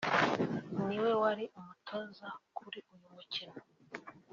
[0.85, 3.57] niwe wari umutoza kuri uyu mukino